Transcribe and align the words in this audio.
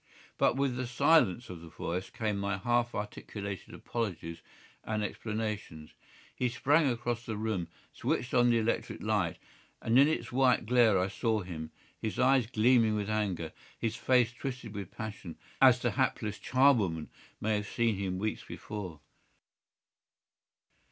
But 0.39 0.55
with 0.55 0.77
the 0.77 0.87
silence 0.87 1.47
of 1.47 1.61
the 1.61 1.69
voice 1.69 2.09
came 2.09 2.35
my 2.39 2.57
half 2.57 2.95
articulated 2.95 3.75
apologies 3.75 4.41
and 4.83 5.03
explanations. 5.03 5.91
He 6.35 6.49
sprang 6.49 6.89
across 6.89 7.23
the 7.23 7.37
room, 7.37 7.67
switched 7.93 8.33
on 8.33 8.49
the 8.49 8.57
electric 8.57 9.03
light, 9.03 9.37
and 9.79 9.99
in 9.99 10.07
its 10.07 10.31
white 10.31 10.65
glare 10.65 10.97
I 10.97 11.07
saw 11.07 11.41
him, 11.41 11.69
his 11.99 12.17
eyes 12.17 12.47
gleaming 12.47 12.95
with 12.95 13.11
anger, 13.11 13.51
his 13.77 13.95
face 13.95 14.33
twisted 14.33 14.73
with 14.73 14.89
passion, 14.89 15.37
as 15.61 15.79
the 15.79 15.91
hapless 15.91 16.39
charwoman 16.39 17.11
may 17.39 17.53
have 17.53 17.67
seen 17.67 17.97
him 17.97 18.17
weeks 18.17 18.43
before. 18.43 19.01